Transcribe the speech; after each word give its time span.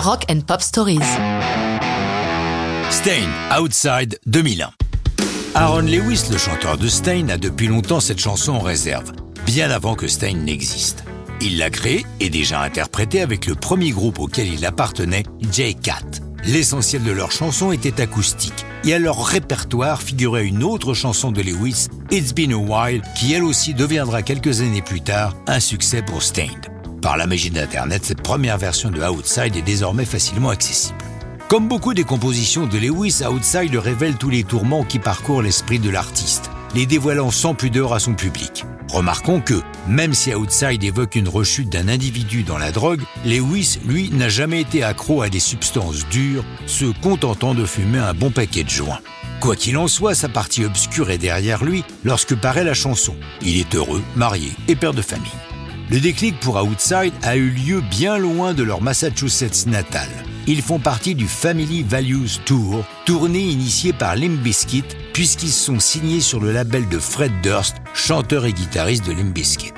Rock 0.00 0.24
and 0.30 0.40
Pop 0.46 0.62
Stories. 0.62 0.98
Stain, 2.90 3.28
Outside 3.54 4.18
2001. 4.24 4.70
Aaron 5.54 5.82
Lewis, 5.82 6.22
le 6.30 6.38
chanteur 6.38 6.78
de 6.78 6.88
Stain, 6.88 7.28
a 7.28 7.36
depuis 7.36 7.66
longtemps 7.66 8.00
cette 8.00 8.18
chanson 8.18 8.52
en 8.52 8.60
réserve, 8.60 9.12
bien 9.44 9.70
avant 9.70 9.94
que 9.94 10.08
Stain 10.08 10.32
n'existe. 10.32 11.04
Il 11.42 11.58
l'a 11.58 11.68
créée 11.68 12.06
et 12.18 12.30
déjà 12.30 12.62
interprétée 12.62 13.20
avec 13.20 13.44
le 13.44 13.54
premier 13.54 13.90
groupe 13.90 14.20
auquel 14.20 14.50
il 14.50 14.64
appartenait, 14.64 15.24
J-Cat. 15.52 16.22
L'essentiel 16.46 17.02
de 17.02 17.12
leurs 17.12 17.32
chansons 17.32 17.70
était 17.70 18.00
acoustique, 18.00 18.64
et 18.84 18.94
à 18.94 18.98
leur 18.98 19.22
répertoire 19.22 20.00
figurait 20.00 20.46
une 20.46 20.62
autre 20.62 20.94
chanson 20.94 21.30
de 21.30 21.42
Lewis, 21.42 21.88
It's 22.10 22.32
Been 22.32 22.54
a 22.54 22.56
While, 22.56 23.02
qui 23.18 23.34
elle 23.34 23.44
aussi 23.44 23.74
deviendra 23.74 24.22
quelques 24.22 24.62
années 24.62 24.80
plus 24.80 25.02
tard 25.02 25.36
un 25.46 25.60
succès 25.60 26.00
pour 26.00 26.22
Stained. 26.22 26.69
Par 27.02 27.16
la 27.16 27.26
magie 27.26 27.50
d'Internet, 27.50 28.04
cette 28.04 28.20
première 28.20 28.58
version 28.58 28.90
de 28.90 29.00
Outside 29.00 29.56
est 29.56 29.62
désormais 29.62 30.04
facilement 30.04 30.50
accessible. 30.50 30.98
Comme 31.48 31.66
beaucoup 31.66 31.94
des 31.94 32.04
compositions 32.04 32.66
de 32.66 32.76
Lewis, 32.76 33.22
Outside 33.26 33.74
révèle 33.74 34.16
tous 34.16 34.28
les 34.28 34.44
tourments 34.44 34.84
qui 34.84 34.98
parcourent 34.98 35.42
l'esprit 35.42 35.78
de 35.78 35.88
l'artiste, 35.88 36.50
les 36.74 36.84
dévoilant 36.84 37.30
sans 37.30 37.54
pudeur 37.54 37.94
à 37.94 38.00
son 38.00 38.14
public. 38.14 38.64
Remarquons 38.88 39.40
que, 39.40 39.62
même 39.88 40.12
si 40.12 40.34
Outside 40.34 40.84
évoque 40.84 41.14
une 41.14 41.28
rechute 41.28 41.70
d'un 41.70 41.88
individu 41.88 42.42
dans 42.42 42.58
la 42.58 42.70
drogue, 42.70 43.02
Lewis, 43.24 43.78
lui, 43.86 44.10
n'a 44.10 44.28
jamais 44.28 44.60
été 44.60 44.82
accro 44.82 45.22
à 45.22 45.30
des 45.30 45.40
substances 45.40 46.06
dures, 46.08 46.44
se 46.66 46.84
contentant 47.00 47.54
de 47.54 47.64
fumer 47.64 47.98
un 47.98 48.14
bon 48.14 48.30
paquet 48.30 48.62
de 48.62 48.70
joints. 48.70 49.00
Quoi 49.40 49.56
qu'il 49.56 49.78
en 49.78 49.88
soit, 49.88 50.14
sa 50.14 50.28
partie 50.28 50.66
obscure 50.66 51.10
est 51.10 51.18
derrière 51.18 51.64
lui 51.64 51.82
lorsque 52.04 52.34
paraît 52.34 52.64
la 52.64 52.74
chanson. 52.74 53.16
Il 53.40 53.56
est 53.56 53.74
heureux, 53.74 54.02
marié 54.16 54.52
et 54.68 54.76
père 54.76 54.92
de 54.92 55.02
famille. 55.02 55.30
Le 55.90 55.98
déclic 55.98 56.38
pour 56.38 56.54
Outside 56.54 57.12
a 57.22 57.34
eu 57.34 57.50
lieu 57.50 57.80
bien 57.80 58.16
loin 58.16 58.54
de 58.54 58.62
leur 58.62 58.80
Massachusetts 58.80 59.66
natal. 59.66 60.06
Ils 60.46 60.62
font 60.62 60.78
partie 60.78 61.16
du 61.16 61.26
Family 61.26 61.82
Values 61.82 62.38
Tour, 62.44 62.84
tournée 63.06 63.42
initiée 63.42 63.92
par 63.92 64.14
Limp 64.14 64.40
Bizkit, 64.40 64.84
puisqu'ils 65.12 65.50
sont 65.50 65.80
signés 65.80 66.20
sur 66.20 66.38
le 66.38 66.52
label 66.52 66.88
de 66.88 67.00
Fred 67.00 67.32
Durst, 67.42 67.78
chanteur 67.92 68.44
et 68.44 68.52
guitariste 68.52 69.04
de 69.04 69.12
Limp 69.12 69.34
Bizkit. 69.34 69.72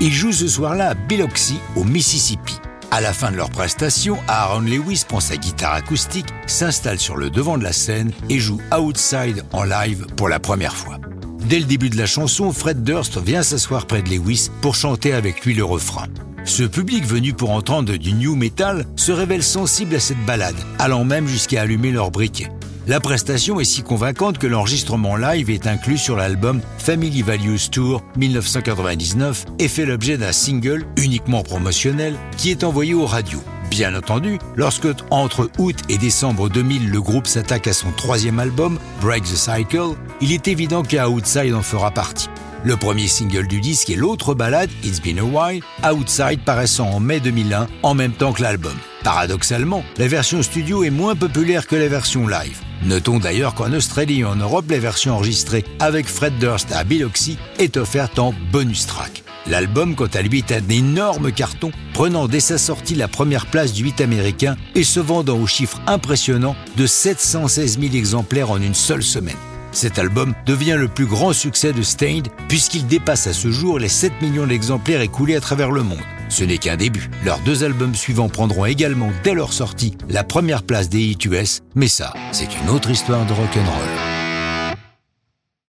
Ils 0.00 0.12
jouent 0.12 0.32
ce 0.32 0.48
soir-là 0.48 0.88
à 0.88 0.94
Biloxi, 0.94 1.58
au 1.76 1.84
Mississippi. 1.84 2.58
À 2.90 3.00
la 3.00 3.12
fin 3.12 3.30
de 3.30 3.36
leur 3.36 3.50
prestation, 3.50 4.18
Aaron 4.26 4.62
Lewis 4.62 5.04
prend 5.06 5.20
sa 5.20 5.36
guitare 5.36 5.74
acoustique, 5.74 6.26
s'installe 6.48 6.98
sur 6.98 7.16
le 7.16 7.30
devant 7.30 7.58
de 7.58 7.64
la 7.64 7.72
scène 7.72 8.10
et 8.28 8.40
joue 8.40 8.60
Outside 8.76 9.44
en 9.52 9.62
live 9.62 10.06
pour 10.16 10.28
la 10.28 10.40
première 10.40 10.74
fois. 10.74 10.98
Dès 11.48 11.58
le 11.58 11.66
début 11.66 11.90
de 11.90 11.98
la 11.98 12.06
chanson, 12.06 12.52
Fred 12.52 12.82
Durst 12.82 13.18
vient 13.18 13.42
s'asseoir 13.42 13.86
près 13.86 14.00
de 14.00 14.08
Lewis 14.08 14.50
pour 14.62 14.74
chanter 14.74 15.12
avec 15.12 15.44
lui 15.44 15.52
le 15.52 15.64
refrain. 15.64 16.06
Ce 16.46 16.62
public 16.62 17.04
venu 17.04 17.34
pour 17.34 17.50
entendre 17.50 17.96
du 17.96 18.14
new 18.14 18.34
metal 18.34 18.86
se 18.96 19.12
révèle 19.12 19.42
sensible 19.42 19.94
à 19.94 20.00
cette 20.00 20.24
balade, 20.24 20.56
allant 20.78 21.04
même 21.04 21.26
jusqu'à 21.26 21.62
allumer 21.62 21.90
leur 21.90 22.10
briquet. 22.10 22.48
La 22.86 22.98
prestation 22.98 23.60
est 23.60 23.64
si 23.64 23.82
convaincante 23.82 24.38
que 24.38 24.46
l'enregistrement 24.46 25.16
live 25.16 25.50
est 25.50 25.66
inclus 25.66 25.98
sur 25.98 26.16
l'album 26.16 26.60
Family 26.78 27.22
Values 27.22 27.70
Tour 27.70 28.02
1999 28.16 29.44
et 29.58 29.68
fait 29.68 29.86
l'objet 29.86 30.16
d'un 30.16 30.32
single 30.32 30.86
uniquement 30.96 31.42
promotionnel 31.42 32.14
qui 32.38 32.50
est 32.50 32.64
envoyé 32.64 32.94
aux 32.94 33.06
radios. 33.06 33.42
Bien 33.74 33.96
entendu, 33.96 34.38
lorsque 34.54 34.86
entre 35.10 35.50
août 35.58 35.74
et 35.88 35.98
décembre 35.98 36.48
2000 36.48 36.90
le 36.90 37.02
groupe 37.02 37.26
s'attaque 37.26 37.66
à 37.66 37.72
son 37.72 37.90
troisième 37.90 38.38
album, 38.38 38.78
Break 39.00 39.24
the 39.24 39.34
Cycle, 39.34 39.96
il 40.20 40.30
est 40.30 40.46
évident 40.46 40.84
qu'Outside 40.84 41.52
en 41.54 41.60
fera 41.60 41.90
partie. 41.90 42.28
Le 42.62 42.76
premier 42.76 43.08
single 43.08 43.48
du 43.48 43.60
disque 43.60 43.90
est 43.90 43.96
l'autre 43.96 44.32
ballade, 44.32 44.70
It's 44.84 45.02
Been 45.02 45.18
a 45.18 45.24
While, 45.24 45.64
Outside 45.92 46.44
paraissant 46.44 46.88
en 46.88 47.00
mai 47.00 47.18
2001 47.18 47.66
en 47.82 47.94
même 47.94 48.12
temps 48.12 48.32
que 48.32 48.42
l'album. 48.42 48.76
Paradoxalement, 49.02 49.82
la 49.96 50.06
version 50.06 50.40
studio 50.40 50.84
est 50.84 50.90
moins 50.90 51.16
populaire 51.16 51.66
que 51.66 51.74
la 51.74 51.88
version 51.88 52.28
live. 52.28 52.60
Notons 52.84 53.18
d'ailleurs 53.18 53.56
qu'en 53.56 53.72
Australie 53.72 54.20
et 54.20 54.24
en 54.24 54.36
Europe, 54.36 54.66
la 54.70 54.78
version 54.78 55.14
enregistrée 55.14 55.64
avec 55.80 56.06
Fred 56.06 56.38
Durst 56.38 56.70
à 56.70 56.84
Biloxi 56.84 57.38
est 57.58 57.76
offerte 57.76 58.20
en 58.20 58.32
bonus 58.52 58.86
track. 58.86 59.23
L'album, 59.46 59.94
quant 59.94 60.08
à 60.12 60.22
lui, 60.22 60.38
est 60.38 60.52
un 60.52 60.68
énorme 60.70 61.30
carton, 61.30 61.70
prenant 61.92 62.28
dès 62.28 62.40
sa 62.40 62.56
sortie 62.56 62.94
la 62.94 63.08
première 63.08 63.46
place 63.46 63.72
du 63.72 63.84
8 63.84 64.00
américain 64.00 64.56
et 64.74 64.84
se 64.84 65.00
vendant 65.00 65.38
au 65.38 65.46
chiffre 65.46 65.80
impressionnant 65.86 66.56
de 66.76 66.86
716 66.86 67.78
000 67.78 67.94
exemplaires 67.94 68.50
en 68.50 68.60
une 68.60 68.74
seule 68.74 69.02
semaine. 69.02 69.36
Cet 69.72 69.98
album 69.98 70.34
devient 70.46 70.76
le 70.78 70.88
plus 70.88 71.06
grand 71.06 71.32
succès 71.32 71.72
de 71.72 71.82
Stained 71.82 72.28
puisqu'il 72.48 72.86
dépasse 72.86 73.26
à 73.26 73.32
ce 73.32 73.50
jour 73.50 73.78
les 73.78 73.88
7 73.88 74.12
millions 74.22 74.46
d'exemplaires 74.46 75.00
écoulés 75.00 75.36
à 75.36 75.40
travers 75.40 75.72
le 75.72 75.82
monde. 75.82 75.98
Ce 76.28 76.44
n'est 76.44 76.58
qu'un 76.58 76.76
début. 76.76 77.10
Leurs 77.24 77.40
deux 77.40 77.64
albums 77.64 77.94
suivants 77.94 78.28
prendront 78.28 78.64
également 78.64 79.10
dès 79.24 79.34
leur 79.34 79.52
sortie 79.52 79.96
la 80.08 80.24
première 80.24 80.62
place 80.62 80.88
des 80.88 81.00
hit 81.00 81.24
US, 81.26 81.60
mais 81.74 81.88
ça, 81.88 82.14
c'est 82.32 82.48
une 82.62 82.70
autre 82.70 82.90
histoire 82.90 83.26
de 83.26 83.32
rock'n'roll. 83.32 84.23